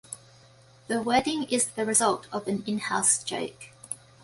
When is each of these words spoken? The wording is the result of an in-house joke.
The 0.87 0.99
wording 0.99 1.43
is 1.43 1.65
the 1.67 1.85
result 1.85 2.25
of 2.31 2.47
an 2.47 2.63
in-house 2.65 3.23
joke. 3.23 3.65